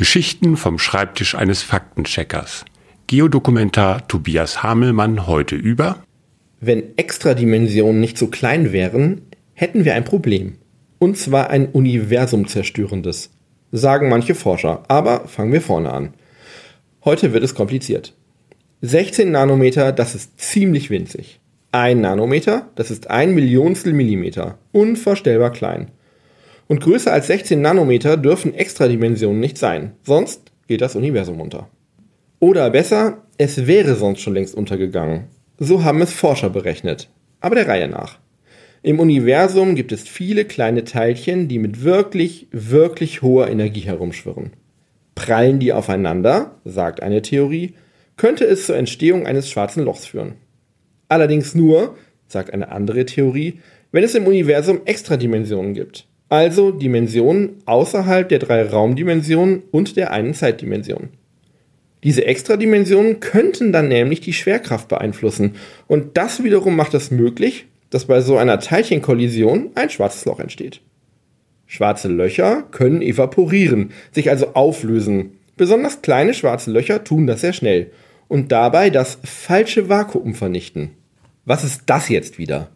Geschichten 0.00 0.56
vom 0.56 0.78
Schreibtisch 0.78 1.34
eines 1.34 1.62
Faktencheckers. 1.62 2.64
Geodokumentar 3.06 4.08
Tobias 4.08 4.62
Hamelmann 4.62 5.26
heute 5.26 5.56
über 5.56 6.02
Wenn 6.58 6.96
Extradimensionen 6.96 8.00
nicht 8.00 8.16
so 8.16 8.28
klein 8.28 8.72
wären, 8.72 9.20
hätten 9.52 9.84
wir 9.84 9.94
ein 9.94 10.06
Problem. 10.06 10.56
Und 10.98 11.18
zwar 11.18 11.50
ein 11.50 11.66
universumzerstörendes. 11.66 13.28
Sagen 13.72 14.08
manche 14.08 14.34
Forscher, 14.34 14.84
aber 14.88 15.28
fangen 15.28 15.52
wir 15.52 15.60
vorne 15.60 15.92
an. 15.92 16.14
Heute 17.04 17.34
wird 17.34 17.44
es 17.44 17.54
kompliziert. 17.54 18.14
16 18.80 19.30
Nanometer, 19.30 19.92
das 19.92 20.14
ist 20.14 20.40
ziemlich 20.40 20.88
winzig. 20.88 21.40
Ein 21.72 22.00
Nanometer, 22.00 22.70
das 22.74 22.90
ist 22.90 23.10
ein 23.10 23.34
Millionstel 23.34 23.92
Millimeter. 23.92 24.56
Unvorstellbar 24.72 25.52
klein. 25.52 25.90
Und 26.70 26.80
größer 26.80 27.12
als 27.12 27.26
16 27.26 27.60
Nanometer 27.60 28.16
dürfen 28.16 28.54
Extradimensionen 28.54 29.40
nicht 29.40 29.58
sein, 29.58 29.90
sonst 30.04 30.52
geht 30.68 30.82
das 30.82 30.94
Universum 30.94 31.40
unter. 31.40 31.68
Oder 32.38 32.70
besser, 32.70 33.24
es 33.38 33.66
wäre 33.66 33.96
sonst 33.96 34.20
schon 34.20 34.34
längst 34.34 34.54
untergegangen. 34.54 35.24
So 35.58 35.82
haben 35.82 36.00
es 36.00 36.12
Forscher 36.12 36.48
berechnet. 36.48 37.10
Aber 37.40 37.56
der 37.56 37.66
Reihe 37.66 37.88
nach. 37.88 38.20
Im 38.84 39.00
Universum 39.00 39.74
gibt 39.74 39.90
es 39.90 40.06
viele 40.06 40.44
kleine 40.44 40.84
Teilchen, 40.84 41.48
die 41.48 41.58
mit 41.58 41.82
wirklich, 41.82 42.46
wirklich 42.52 43.20
hoher 43.20 43.48
Energie 43.48 43.80
herumschwirren. 43.80 44.52
Prallen 45.16 45.58
die 45.58 45.72
aufeinander, 45.72 46.60
sagt 46.64 47.02
eine 47.02 47.20
Theorie, 47.20 47.74
könnte 48.16 48.44
es 48.44 48.66
zur 48.66 48.76
Entstehung 48.76 49.26
eines 49.26 49.50
schwarzen 49.50 49.84
Lochs 49.84 50.06
führen. 50.06 50.34
Allerdings 51.08 51.56
nur, 51.56 51.96
sagt 52.28 52.54
eine 52.54 52.70
andere 52.70 53.06
Theorie, 53.06 53.58
wenn 53.90 54.04
es 54.04 54.14
im 54.14 54.28
Universum 54.28 54.82
Extradimensionen 54.84 55.74
gibt 55.74 56.06
also 56.30 56.70
Dimensionen 56.70 57.56
außerhalb 57.66 58.28
der 58.28 58.38
drei 58.38 58.62
Raumdimensionen 58.64 59.64
und 59.70 59.96
der 59.96 60.12
einen 60.12 60.32
Zeitdimension. 60.32 61.10
Diese 62.02 62.24
Extradimensionen 62.24 63.20
könnten 63.20 63.72
dann 63.72 63.88
nämlich 63.88 64.20
die 64.20 64.32
Schwerkraft 64.32 64.88
beeinflussen 64.88 65.56
und 65.86 66.16
das 66.16 66.42
wiederum 66.42 66.76
macht 66.76 66.94
es 66.94 67.10
möglich, 67.10 67.66
dass 67.90 68.06
bei 68.06 68.20
so 68.20 68.38
einer 68.38 68.60
Teilchenkollision 68.60 69.70
ein 69.74 69.90
schwarzes 69.90 70.24
Loch 70.24 70.40
entsteht. 70.40 70.80
Schwarze 71.66 72.08
Löcher 72.08 72.62
können 72.70 73.02
evaporieren, 73.02 73.90
sich 74.12 74.30
also 74.30 74.54
auflösen. 74.54 75.32
Besonders 75.56 76.00
kleine 76.00 76.32
schwarze 76.32 76.70
Löcher 76.70 77.04
tun 77.04 77.26
das 77.26 77.42
sehr 77.42 77.52
schnell 77.52 77.90
und 78.28 78.50
dabei 78.50 78.90
das 78.90 79.18
falsche 79.24 79.88
Vakuum 79.88 80.34
vernichten. 80.34 80.90
Was 81.44 81.64
ist 81.64 81.82
das 81.86 82.08
jetzt 82.08 82.38
wieder? 82.38 82.68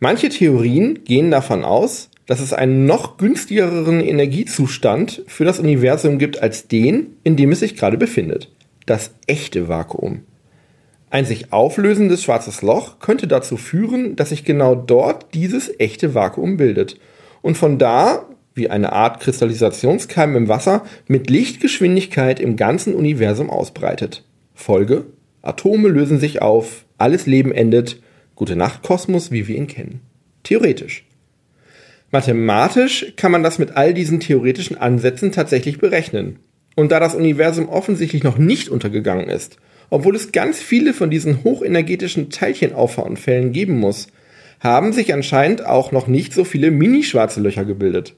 Manche 0.00 0.30
Theorien 0.30 1.04
gehen 1.04 1.30
davon 1.30 1.64
aus, 1.64 2.10
dass 2.28 2.40
es 2.40 2.52
einen 2.52 2.84
noch 2.84 3.16
günstigeren 3.16 4.02
Energiezustand 4.02 5.24
für 5.26 5.46
das 5.46 5.58
Universum 5.58 6.18
gibt 6.18 6.42
als 6.42 6.68
den, 6.68 7.16
in 7.24 7.36
dem 7.36 7.50
es 7.52 7.60
sich 7.60 7.74
gerade 7.74 7.96
befindet. 7.96 8.52
Das 8.84 9.12
echte 9.26 9.66
Vakuum. 9.66 10.20
Ein 11.08 11.24
sich 11.24 11.54
auflösendes 11.54 12.22
schwarzes 12.22 12.60
Loch 12.60 12.98
könnte 13.00 13.28
dazu 13.28 13.56
führen, 13.56 14.14
dass 14.14 14.28
sich 14.28 14.44
genau 14.44 14.74
dort 14.74 15.32
dieses 15.32 15.72
echte 15.80 16.14
Vakuum 16.14 16.58
bildet 16.58 17.00
und 17.40 17.56
von 17.56 17.78
da, 17.78 18.26
wie 18.54 18.68
eine 18.68 18.92
Art 18.92 19.20
Kristallisationskeim 19.20 20.36
im 20.36 20.48
Wasser, 20.48 20.84
mit 21.06 21.30
Lichtgeschwindigkeit 21.30 22.40
im 22.40 22.56
ganzen 22.56 22.94
Universum 22.94 23.48
ausbreitet. 23.48 24.22
Folge: 24.52 25.06
Atome 25.40 25.88
lösen 25.88 26.20
sich 26.20 26.42
auf, 26.42 26.84
alles 26.98 27.24
Leben 27.24 27.52
endet, 27.52 28.02
gute 28.34 28.54
Nacht 28.54 28.82
Kosmos, 28.82 29.30
wie 29.30 29.48
wir 29.48 29.56
ihn 29.56 29.66
kennen. 29.66 30.02
Theoretisch. 30.42 31.07
Mathematisch 32.10 33.12
kann 33.16 33.32
man 33.32 33.42
das 33.42 33.58
mit 33.58 33.76
all 33.76 33.92
diesen 33.92 34.20
theoretischen 34.20 34.78
Ansätzen 34.78 35.30
tatsächlich 35.30 35.78
berechnen. 35.78 36.38
Und 36.74 36.90
da 36.90 37.00
das 37.00 37.14
Universum 37.14 37.68
offensichtlich 37.68 38.24
noch 38.24 38.38
nicht 38.38 38.68
untergegangen 38.68 39.28
ist, 39.28 39.58
obwohl 39.90 40.16
es 40.16 40.32
ganz 40.32 40.58
viele 40.58 40.94
von 40.94 41.10
diesen 41.10 41.44
hochenergetischen 41.44 42.30
Teilchenauffahrunfällen 42.30 43.52
geben 43.52 43.78
muss, 43.78 44.08
haben 44.60 44.92
sich 44.92 45.12
anscheinend 45.12 45.64
auch 45.64 45.92
noch 45.92 46.06
nicht 46.06 46.32
so 46.32 46.44
viele 46.44 46.70
mini-schwarze 46.70 47.40
Löcher 47.40 47.64
gebildet. 47.64 48.14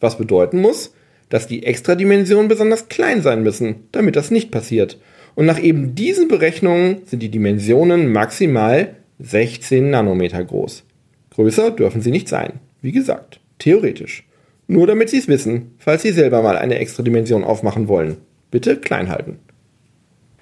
Was 0.00 0.18
bedeuten 0.18 0.60
muss, 0.60 0.94
dass 1.28 1.46
die 1.46 1.64
Extradimensionen 1.64 2.48
besonders 2.48 2.88
klein 2.88 3.22
sein 3.22 3.42
müssen, 3.42 3.86
damit 3.92 4.16
das 4.16 4.30
nicht 4.30 4.50
passiert. 4.50 4.98
Und 5.34 5.46
nach 5.46 5.62
eben 5.62 5.94
diesen 5.94 6.26
Berechnungen 6.26 7.02
sind 7.06 7.22
die 7.22 7.30
Dimensionen 7.30 8.12
maximal 8.12 8.96
16 9.20 9.90
Nanometer 9.90 10.44
groß. 10.44 10.84
Größer 11.30 11.70
dürfen 11.70 12.02
sie 12.02 12.10
nicht 12.10 12.28
sein. 12.28 12.54
Wie 12.82 12.92
gesagt, 12.92 13.40
theoretisch. 13.58 14.24
Nur 14.66 14.86
damit 14.86 15.10
Sie 15.10 15.18
es 15.18 15.28
wissen, 15.28 15.74
falls 15.78 16.02
Sie 16.02 16.12
selber 16.12 16.42
mal 16.42 16.56
eine 16.56 16.78
extra 16.78 17.02
Dimension 17.02 17.44
aufmachen 17.44 17.88
wollen. 17.88 18.18
Bitte 18.50 18.76
klein 18.76 19.08
halten. 19.08 19.38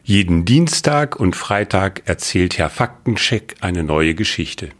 Jeden 0.02 0.44
Dienstag 0.44 1.20
und 1.20 1.36
Freitag 1.36 2.02
erzählt 2.06 2.56
Herr 2.58 2.70
Faktencheck 2.70 3.56
eine 3.60 3.84
neue 3.84 4.14
Geschichte. 4.14 4.70